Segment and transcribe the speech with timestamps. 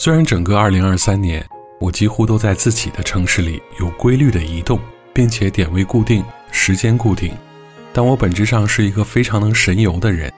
[0.00, 1.44] 虽然整个2023年，
[1.80, 4.78] 我几乎都在自己的城市里有规律的移动，
[5.12, 7.32] 并且点位固定、时间固定，
[7.92, 10.32] 但我本质上是一个非常能神游的人。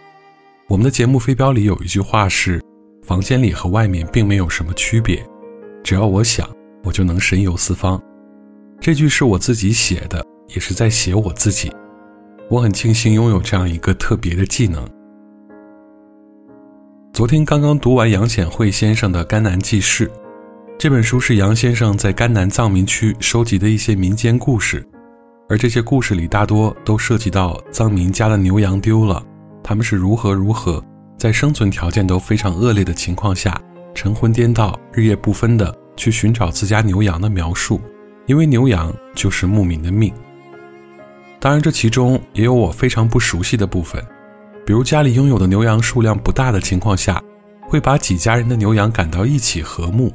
[0.66, 2.58] 我们的节目飞镖里有一句话是
[3.06, 5.22] ：“房间里和外面并没有什么区别，
[5.84, 6.48] 只要我想，
[6.82, 8.02] 我就能神游四方。”
[8.80, 10.24] 这句是我自己写的，
[10.54, 11.70] 也是在写我自己。
[12.48, 14.88] 我很庆幸拥有这样一个特别的技能。
[17.12, 20.06] 昨天刚刚读完杨显惠先生的《甘南记事》，
[20.78, 24.86] 这本书是杨先生在甘南藏民区收集的一些民间故事，
[25.48, 29.22] 而这些故事里大多都涉及到藏民家的牛羊丢了，
[29.62, 30.82] 他们是如何如何
[31.18, 33.60] 在生存条件都非常恶劣的情况下，
[33.92, 37.80] 晨昏颠倒、日夜不分的去寻找自家牛羊的描述，
[38.26, 40.14] 因为牛羊就是牧民的命。
[41.38, 44.02] 当然，这其中也有我非常不熟悉的部分。
[44.66, 47.22] 比如家里拥有的牛羊数量不大的情况下，
[47.62, 50.12] 会把几家人的牛羊赶到一起和牧。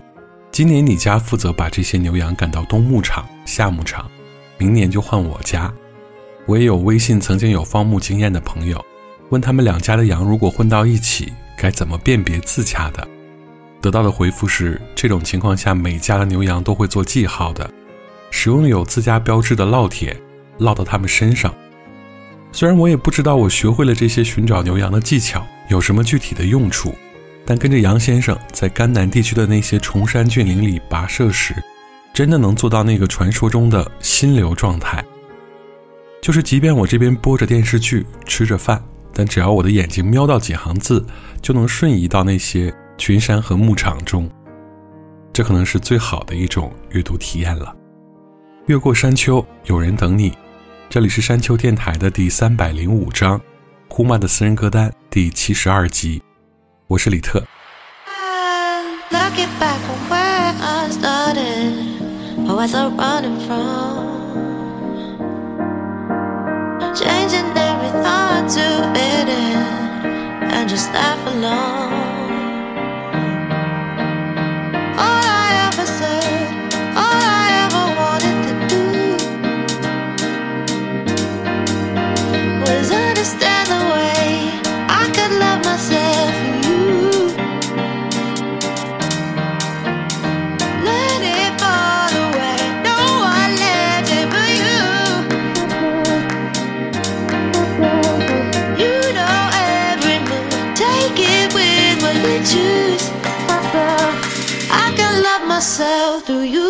[0.51, 4.09] 今年你家负责把这些牛羊赶到冬牧场、夏牧场，
[4.57, 5.73] 明年就换我家。
[6.45, 8.83] 我也有微信曾经有放牧经验的朋友，
[9.29, 13.06] 问他们两家的羊如果混到一起，该怎么辨别自家的？
[13.81, 17.69] 得到的回复是，这种情况下每家的牛羊都会做记号的，
[18.31, 20.16] 使用有自家标志的烙铁
[20.59, 21.53] 烙到他们身上。
[22.56, 26.96] 虽然我也不知道我学会了这些寻找牛羊的技巧有什么具体的用处，
[27.46, 31.54] 但跟着杨先生在甘南地区的那些崇山峻岭里跋涉时，
[32.14, 35.04] 真的能做到那个传说中的心流状态。
[36.22, 38.82] 就是即便我这边播着电视剧吃着饭，
[39.14, 41.06] 但只要我的眼睛瞄到几行字，
[41.42, 44.32] 就能瞬移到那些群山和牧场中。
[45.34, 47.76] 这可能是最好的一种阅读体验了。
[48.68, 50.32] 越过山丘，有人等你。
[50.95, 53.38] 这里是山丘电台的第三百零五章，
[53.89, 56.23] 库曼的私人歌单第七十二集，
[56.88, 57.44] 我是李特。
[59.11, 61.73] Looking back on where I started,
[62.45, 64.06] what was I running from?
[66.95, 72.15] Changing every thought to fit in and just laugh along.
[83.25, 83.69] Understand
[84.88, 86.34] I could love myself
[86.66, 87.34] you.
[90.89, 92.57] Let it fall away.
[92.89, 93.00] No
[93.33, 94.80] one left but you.
[98.81, 99.42] You know
[99.81, 100.50] every move.
[100.75, 103.06] Take it with what you choose.
[104.69, 106.64] I can love myself through you.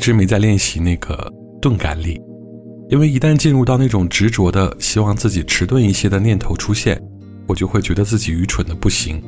[0.00, 1.30] 一直没在练习那个
[1.60, 2.18] 钝感力，
[2.88, 6.98] 因为一旦进入到那种执着的希望自己迟钝一些的念头出现，
[7.46, 9.22] 我就会觉得自己愚蠢的不行。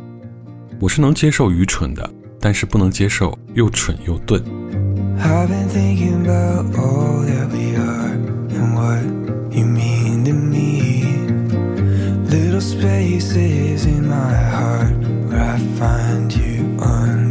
[0.81, 2.11] 我是能接受愚蠢的，
[2.41, 4.43] 但是不能接受又蠢又钝。
[12.31, 14.97] Little spaces in my heart
[15.29, 17.22] where I find you underneath.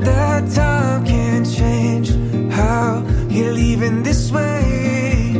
[0.00, 2.10] That time can change
[2.52, 5.32] how you're leaving this way.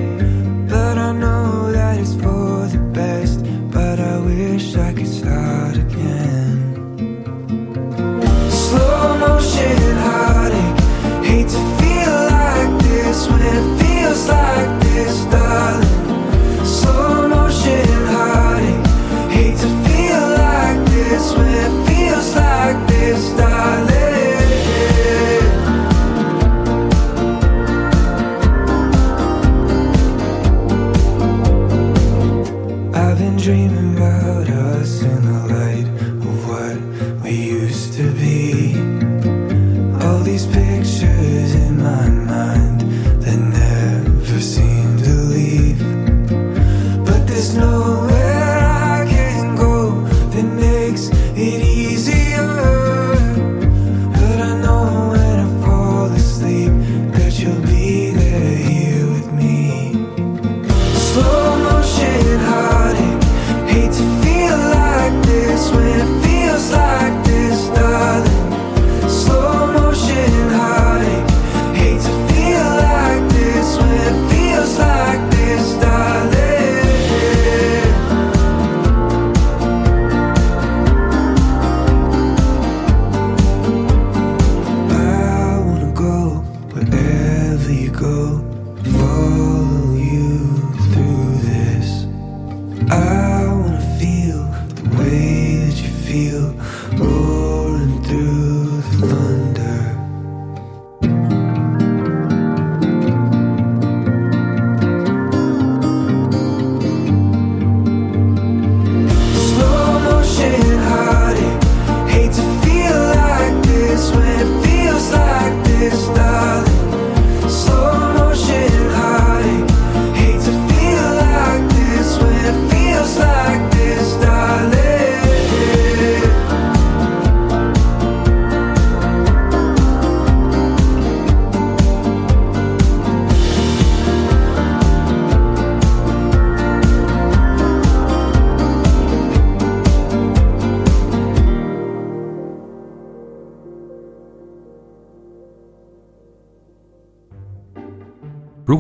[0.68, 3.44] But I know that it's for the best.
[3.70, 6.56] But I wish I could start again.
[8.50, 10.80] Slow motion heartache.
[11.24, 15.24] Hate to feel like this when it feels like this,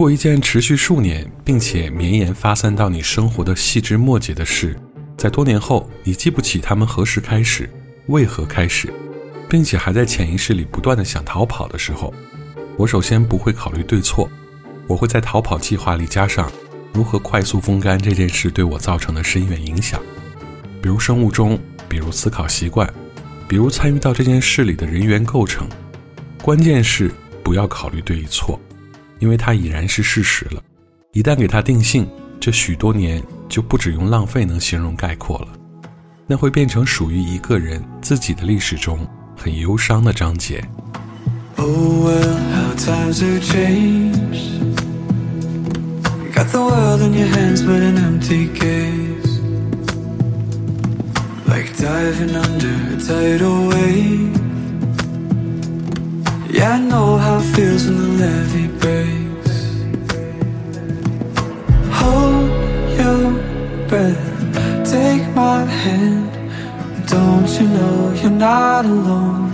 [0.00, 4.74] 如果一件持续数年并且绵延发散到你生活的细枝末节的事，
[5.14, 7.68] 在多年后你记不起它们何时开始、
[8.06, 8.90] 为何开始，
[9.46, 12.14] 并且还在潜意识里不断的想逃跑的时候，
[12.78, 14.26] 我首先不会考虑对错，
[14.86, 16.50] 我会在逃跑计划里加上
[16.94, 20.00] 如何快速风干这件事对我造成的深远影响，
[20.80, 22.90] 比如生物钟，比如思考习惯，
[23.46, 25.68] 比如参与到这件事里的人员构成。
[26.40, 27.12] 关键是
[27.44, 28.58] 不要考虑对与错，
[29.20, 30.60] 因为它已然是事实了。
[31.12, 32.08] 一旦给它定性，
[32.40, 35.48] 这许多年就不只用浪费能形容概括了，
[36.26, 40.64] 那会变成属于一个人自己的历史中很忧伤的章节。
[41.56, 44.62] Oh well, how times have changed.
[46.24, 49.40] You got the world in your hands, but an empty case.
[51.46, 54.39] Like diving under a tidal wave.
[56.52, 59.58] Yeah, I know how it feels when the levee breaks.
[61.98, 62.50] Hold
[62.98, 63.30] your
[63.86, 66.28] breath, take my hand.
[67.08, 69.52] Don't you know you're not alone?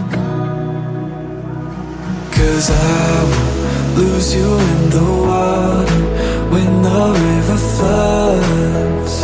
[2.32, 6.02] Cause I will lose you in the water
[6.50, 9.16] when the river floods.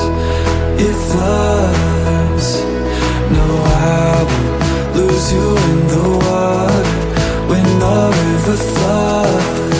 [0.79, 2.49] It floods.
[3.33, 7.02] No, I will lose you in the water
[7.83, 9.72] love is a star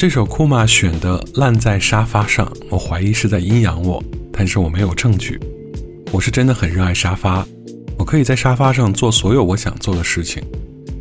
[0.00, 4.02] 这首库玛选的《烂在沙发上》，我怀疑是在阴阳我，
[4.32, 5.38] 但是我没有证据。
[6.10, 7.46] 我是真的很热爱沙发，
[7.98, 10.42] 我可以在沙发上做所有我想做的事情：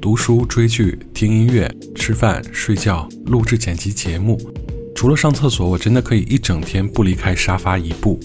[0.01, 4.37] 读书、追剧、听音乐、吃饭、睡觉、录制、剪辑节目。
[4.93, 8.19] 除了上厕所，我真的可以一整天不离开沙发一步。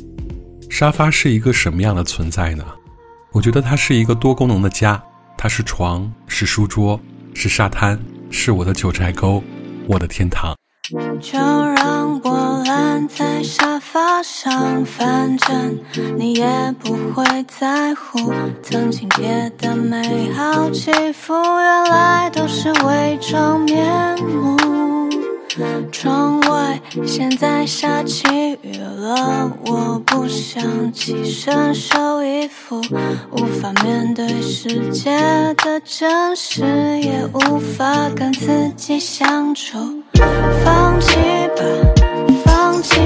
[0.69, 2.65] 沙发是一个什么样的存在呢？
[3.31, 5.01] 我觉得它是一个多功能的家，
[5.39, 7.01] 它是床，是书桌，
[7.33, 7.97] 是沙滩，
[8.29, 9.41] 是我的九寨沟，
[9.87, 10.53] 我的天堂。
[11.19, 15.79] 就让我烂在沙发上，反正
[16.19, 18.31] 你也不会在乎。
[18.63, 25.04] 曾经贴的美好起伏，原来都是伪装面目。
[25.93, 28.27] 窗外现在下起
[28.63, 32.81] 雨了，我不想起身收衣服，
[33.33, 35.17] 无法面对世界
[35.57, 36.63] 的真实，
[37.01, 39.79] 也无法跟自己相处。
[40.65, 41.17] 放弃
[41.57, 41.63] 吧，
[42.45, 42.99] 放弃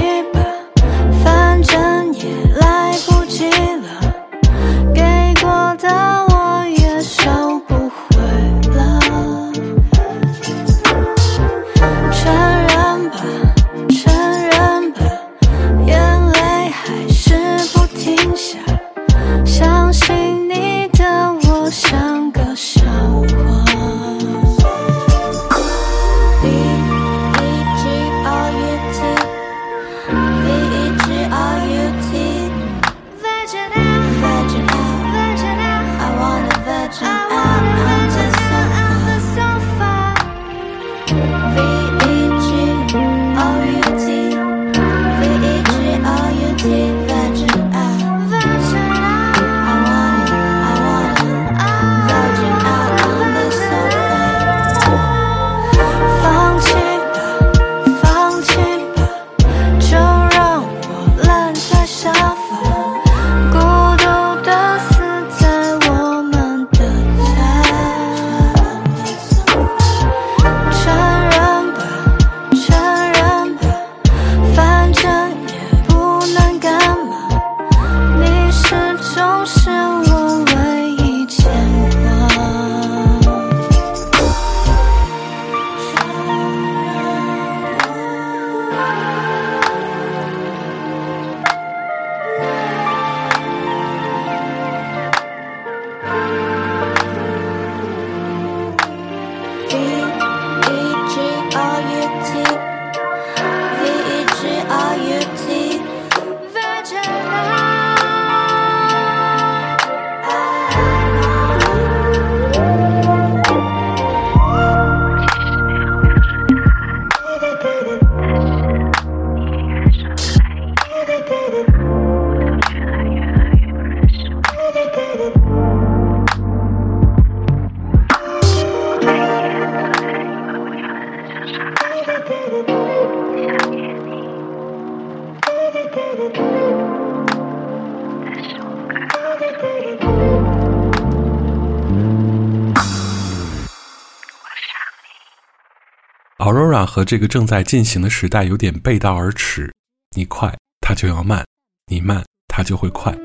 [146.99, 149.73] 和这个正在进行的时代有点背道而驰，
[150.17, 151.41] 你快，他就要慢；
[151.89, 153.17] 你慢，他就会快。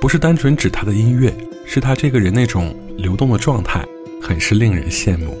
[0.00, 1.32] 不是单纯指他的音乐，
[1.64, 3.86] 是他这个人那种流动的状态，
[4.20, 5.40] 很是令人羡慕。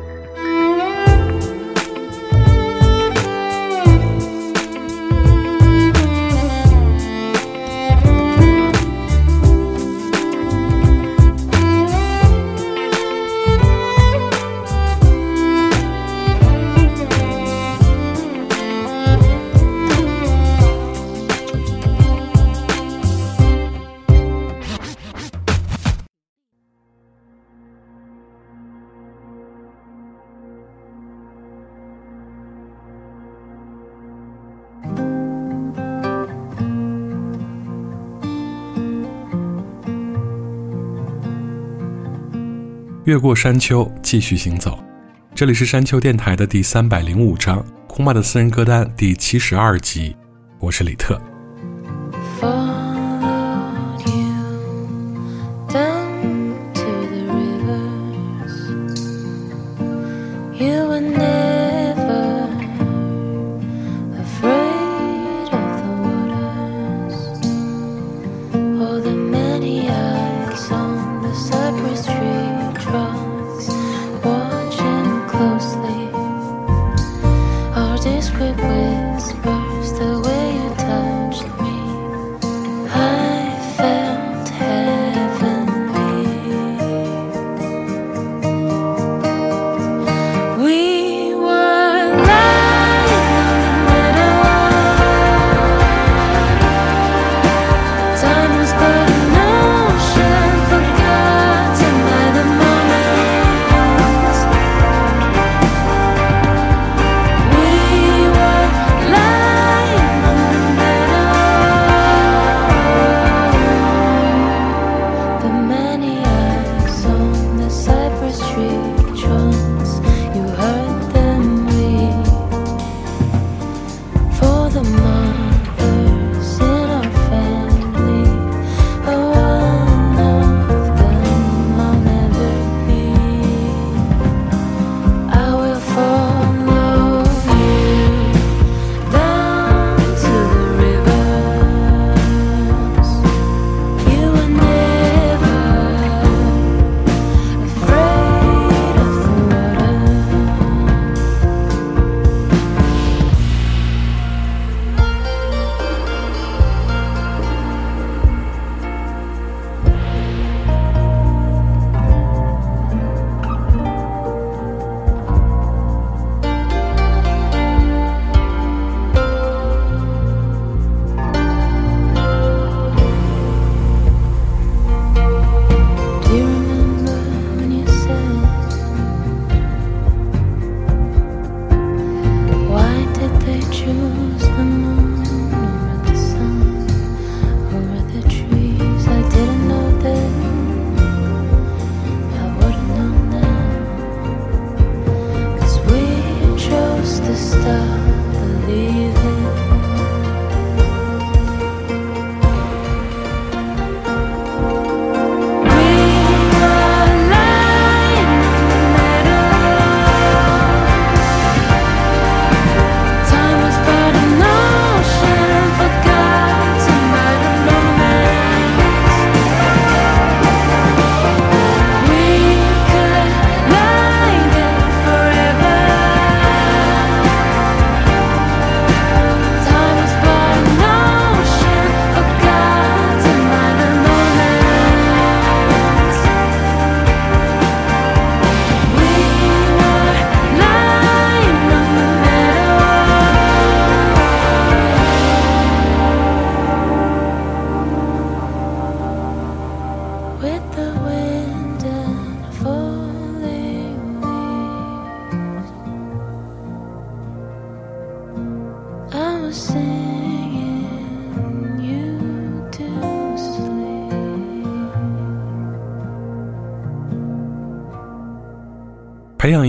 [43.05, 44.77] 越过山丘，继续行走。
[45.33, 50.15] 这里是山丘电台的第三百零五章，库玛的私人歌单第七十二集。
[50.59, 51.19] 我是李特。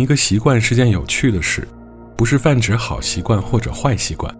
[0.02, 1.66] 一个习惯是件有趣的事，
[2.16, 4.36] 不是泛指好习惯或者坏习惯，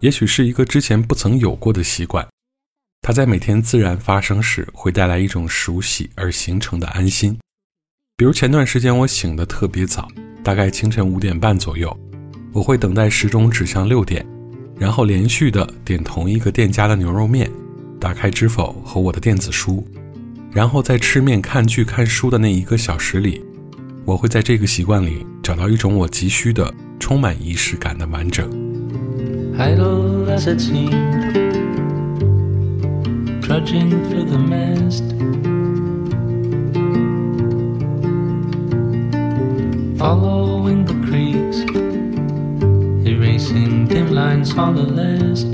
[0.00, 2.26] 也许是一个之前不曾有过的习惯。
[3.00, 7.34] 它在每天自然发生时，会带来一种熟悉而形成的安心。
[8.14, 10.06] 比如前段时间我醒得特别早，
[10.44, 11.98] 大概清晨五点半左右，
[12.52, 14.26] 我会等待时钟指向六点，
[14.78, 17.50] 然后连续的点同一个店家的牛肉面，
[17.98, 19.86] 打开知否和我的电子书，
[20.50, 23.44] 然后在吃面、看剧、看书的那一个小时里，
[24.05, 28.71] 我会在这个习惯里找到一种我急需的、充满仪式感的完整。
[29.61, 31.33] idle as it seemed,
[33.43, 35.03] trudging through the mist.
[39.99, 41.59] Following the creeks,
[43.07, 45.47] erasing dim lines on the list.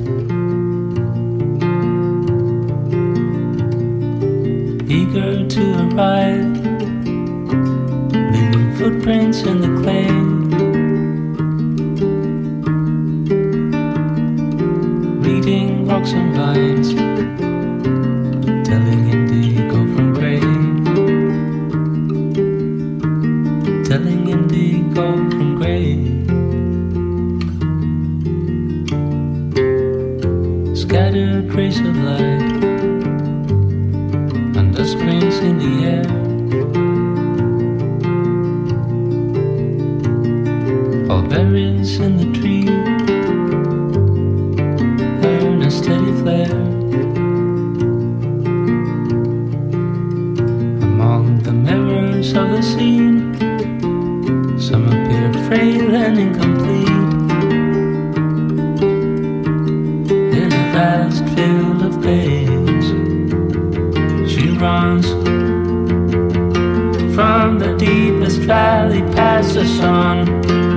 [4.90, 6.61] Eager to arrive, leaving
[9.03, 10.07] footprints in the clay.
[15.29, 17.02] reading rocks and vines,
[67.85, 70.72] deepest valley past the sun,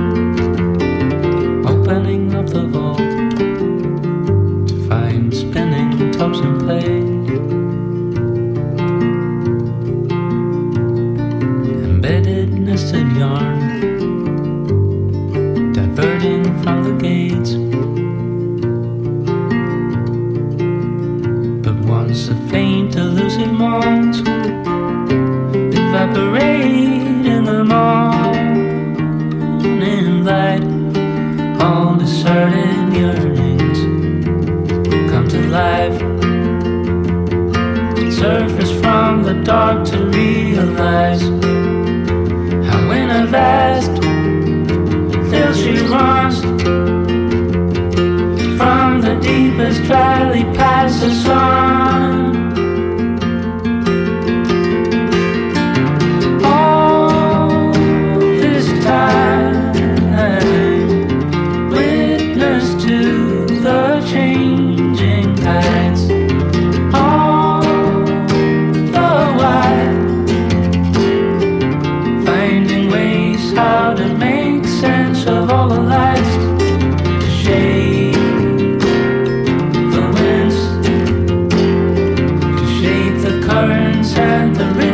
[84.14, 84.85] and the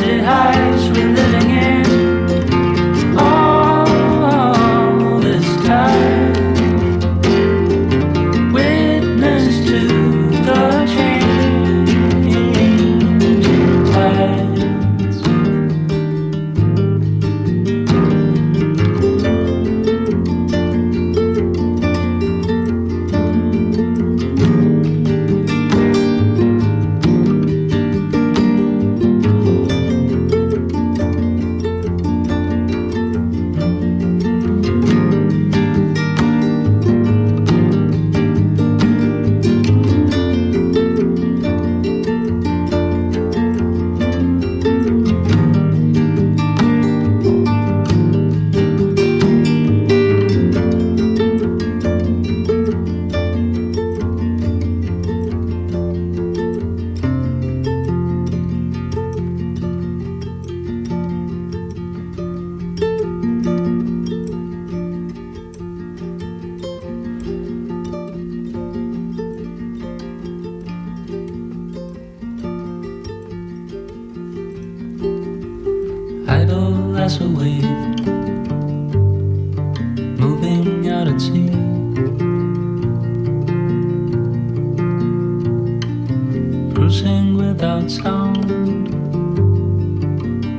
[87.72, 88.90] clouds gone,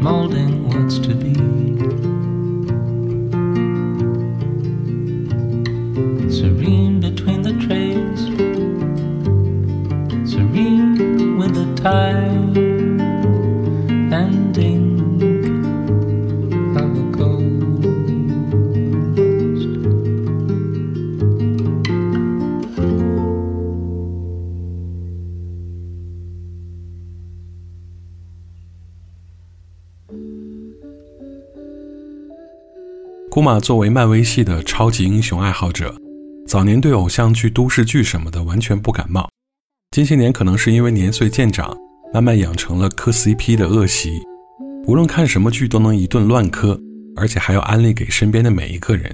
[0.01, 0.52] molding.
[33.43, 35.93] 玛作为漫威系的超级英雄爱好者，
[36.47, 39.29] 早年对偶像剧、都市剧什么的完全不感冒。
[39.91, 41.75] 近些年可能是因为年岁渐长，
[42.13, 44.21] 慢慢养成了磕 CP 的恶习，
[44.87, 46.79] 无论看什么剧都能一顿乱磕，
[47.17, 49.13] 而且还要安利给身边的每一个人。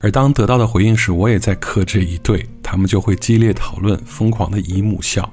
[0.00, 5.32] 而当得到的回应是我也在磕这一对，他们就会激烈讨论，疯狂的姨母笑。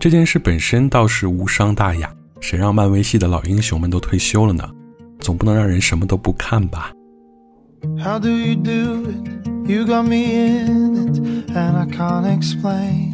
[0.00, 4.68] 这件事本身倒是无伤大雅，谁让漫威系的老英雄们都退休了呢？
[5.20, 6.92] 总不能让人什么都不看吧？
[7.98, 9.68] How do you do it?
[9.68, 11.18] You got me in it,
[11.56, 13.12] and I can't explain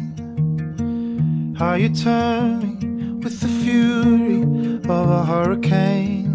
[1.57, 2.75] how you turn me
[3.23, 4.41] with the fury
[4.89, 6.29] of a hurricane.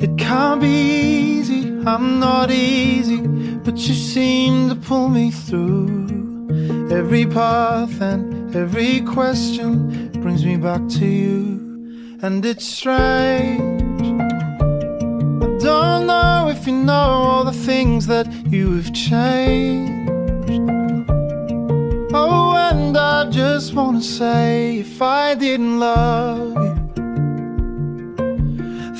[0.00, 3.20] It can't be easy, I'm not easy,
[3.64, 6.06] but you seem to pull me through.
[6.90, 13.73] Every path and every question brings me back to you, and it's strange.
[15.64, 19.90] Don't know if you know all the things that you have changed.
[22.12, 26.74] Oh, and I just wanna say if I didn't love you,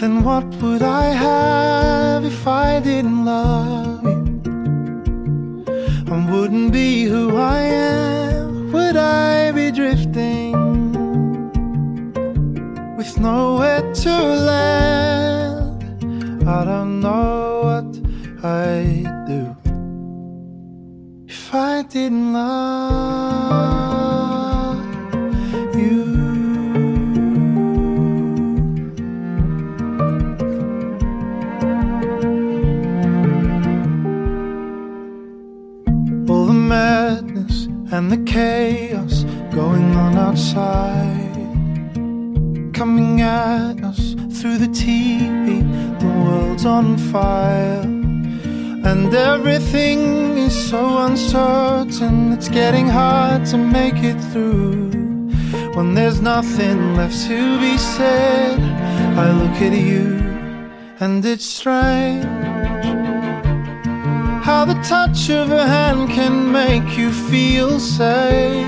[0.00, 4.20] then what would I have if I didn't love you?
[6.10, 10.54] I wouldn't be who I am, would I be drifting
[12.96, 14.12] with nowhere to
[14.48, 15.53] land?
[16.46, 17.86] I don't know what
[18.44, 19.56] I'd do
[21.26, 23.64] if I didn't love
[25.74, 26.04] you.
[36.28, 41.54] All the madness and the chaos going on outside,
[42.74, 45.73] coming at us through the TV.
[46.54, 52.32] World's on fire, and everything is so uncertain.
[52.32, 54.90] It's getting hard to make it through.
[55.74, 58.60] When there's nothing left to be said,
[59.18, 60.06] I look at you,
[61.00, 62.24] and it's strange
[64.44, 68.66] how the touch of a hand can make you feel safe.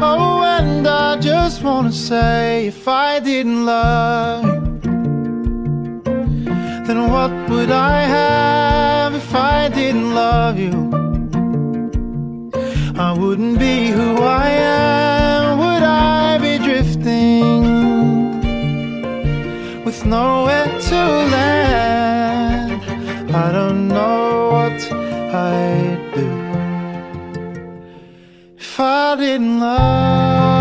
[0.00, 4.57] Oh, and I just wanna say, if I didn't love
[6.88, 10.72] then what would I have if I didn't love you?
[12.96, 17.62] I wouldn't be who I am, would I be drifting
[19.84, 21.00] with nowhere to
[21.34, 22.80] land?
[23.36, 24.80] I don't know what
[25.34, 26.26] I'd do
[28.56, 30.57] if I didn't love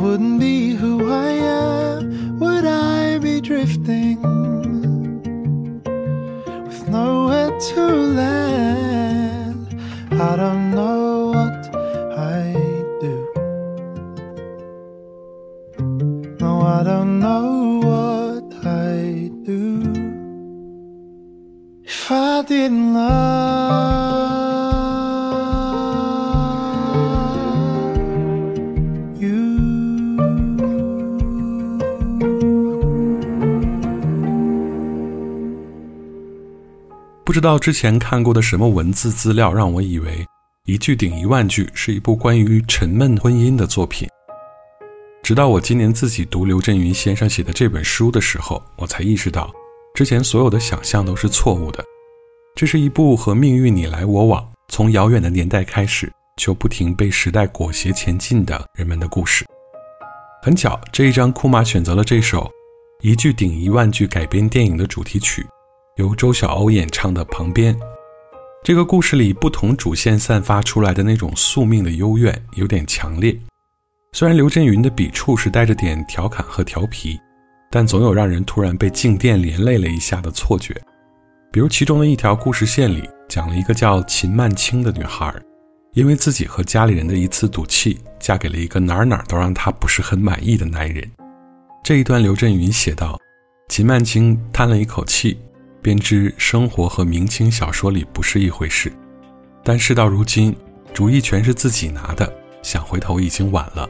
[0.00, 4.20] wouldn't be who I am, would I be drifting
[6.66, 7.82] with nowhere to
[8.20, 9.66] land?
[10.12, 11.76] I don't know what
[12.18, 13.16] I'd do.
[16.40, 19.82] No, I don't know what I'd do
[21.84, 23.53] if I didn't love
[37.44, 40.26] 道之前看过的什么文字资料，让我以为
[40.64, 44.08] 一句顶一万句是一部关于沉闷婚姻的作品。
[45.22, 49.52] 直到我今年自己读刘震云先生写的这本书的时候，我才意识到，
[49.94, 51.84] 之前所有的想象都是错误的。
[52.54, 59.44] 这是一部和命运你来我往，从遥远的年代开始，就不停被时代裹挟前进的人们的故事。
[60.42, 62.50] 很巧，这一张库玛选择了这首
[63.02, 65.44] “一句顶一万句”改编电影的主题曲，
[65.96, 67.72] 由周晓鸥演唱的《旁边》。
[68.64, 73.36] 这个故事里不同主线散发出来的那种宿命的幽怨有点强烈。
[74.12, 77.16] 虽然刘震云的笔触是带着点调侃和调皮，
[77.70, 80.74] 但总有让人突然被静电连累了一下的错觉。
[81.52, 85.32] 比如其中的一条故事线里，讲了一个叫秦曼青的女孩，
[85.92, 91.08] 因为自己和家里人的一次赌气，嫁给了一个哪儿哪儿都让她不是很满意的男人。
[91.84, 93.16] 这一段，刘震云写道
[93.70, 95.38] ：“秦曼青叹了一口气，
[95.84, 98.90] 便知生活和明清小说里不是一回事。
[99.62, 100.56] 但事到如今，
[100.94, 102.32] 主意全是自己拿的，
[102.62, 103.86] 想回头已经晚了。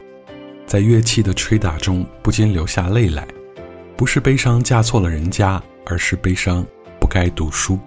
[0.67, 3.25] 在乐器的吹打中，不禁流下泪来，
[3.95, 6.65] 不是悲伤嫁错了人家，而是悲伤
[6.99, 7.79] 不该读书。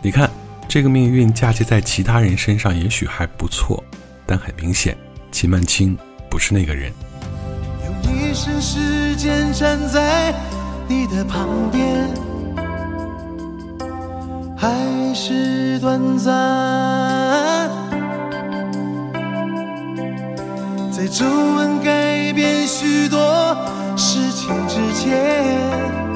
[0.00, 0.30] 你看，
[0.66, 3.84] 这个命运嫁接在其他人身上，也许还不错，
[4.24, 4.96] 但很明显，
[5.30, 5.94] 秦曼青
[6.30, 6.90] 不是那个人。”
[7.84, 10.34] 有一生时间站在
[10.88, 12.08] 你的旁边，
[14.58, 16.34] 还是短暂。
[20.90, 23.56] 在皱纹改变许多
[23.96, 26.07] 事情之前，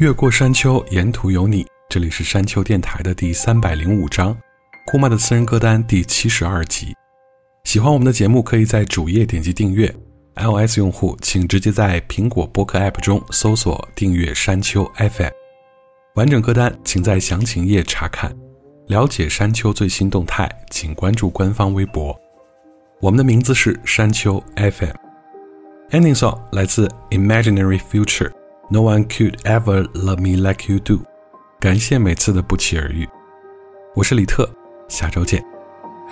[0.00, 1.66] 越过山丘，沿途有你。
[1.90, 4.34] 这里是山丘电台的第三百零五章，
[4.86, 6.96] 库玛的私人歌单第七十二集。
[7.64, 9.94] 喜欢我们的节目，可以在主页点击订阅。
[10.36, 15.32] iOS 用户请直接在苹果播客 App 中搜索订阅山丘 FM。
[16.14, 18.34] 完整歌单请在详情页查看。
[18.86, 22.18] 了解山丘最新动态，请关注官方微博。
[23.02, 24.96] 我们的名字是山丘 FM。
[25.90, 28.32] Ending song 来自 Imaginary Future。
[28.69, 31.05] No one could ever love me like you do。
[31.59, 33.07] 感谢每次的不期而遇。
[33.95, 34.49] 我是李特，
[34.87, 35.43] 下周见。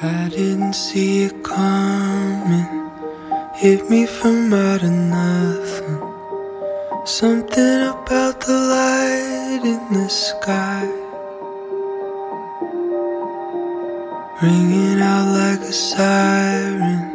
[0.01, 2.66] I didn't see it coming.
[3.55, 5.99] Hit me from out of nothing.
[7.05, 10.88] Something about the light in the sky.
[14.41, 17.11] Ringing out like a siren.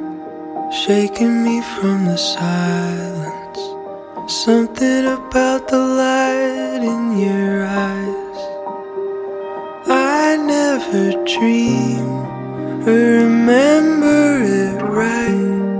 [0.71, 3.32] Shaking me from the silence.
[4.28, 8.40] Something about the light in your eyes.
[9.86, 12.08] I never dream
[12.88, 15.74] or remember it right.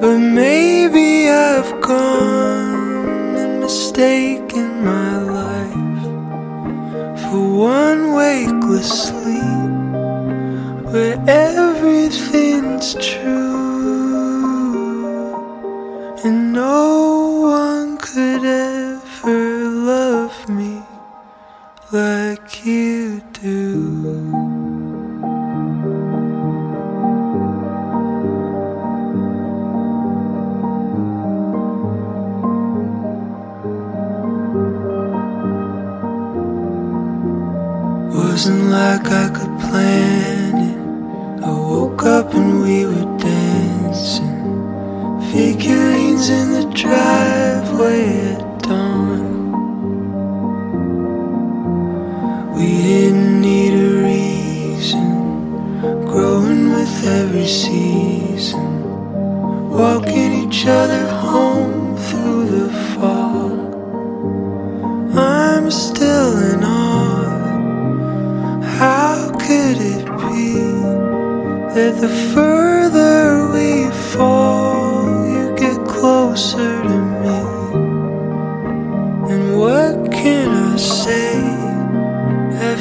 [0.00, 6.02] But maybe I've gone and mistaken my life
[7.20, 9.70] for one wakeless sleep
[10.92, 13.49] where everything's true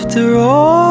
[0.09, 0.88] after all